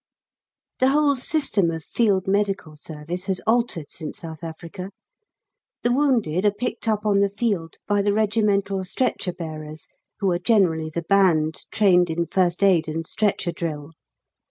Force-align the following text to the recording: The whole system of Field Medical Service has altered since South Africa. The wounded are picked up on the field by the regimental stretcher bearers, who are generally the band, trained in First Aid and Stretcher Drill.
The 0.79 0.87
whole 0.89 1.15
system 1.15 1.69
of 1.69 1.83
Field 1.83 2.27
Medical 2.27 2.75
Service 2.75 3.25
has 3.25 3.39
altered 3.45 3.91
since 3.91 4.17
South 4.17 4.43
Africa. 4.43 4.89
The 5.83 5.91
wounded 5.91 6.43
are 6.43 6.49
picked 6.51 6.87
up 6.87 7.05
on 7.05 7.19
the 7.19 7.29
field 7.29 7.75
by 7.87 8.01
the 8.01 8.11
regimental 8.11 8.83
stretcher 8.83 9.31
bearers, 9.31 9.87
who 10.19 10.31
are 10.31 10.39
generally 10.39 10.89
the 10.89 11.03
band, 11.03 11.65
trained 11.69 12.09
in 12.09 12.25
First 12.25 12.63
Aid 12.63 12.87
and 12.87 13.05
Stretcher 13.05 13.51
Drill. 13.51 13.91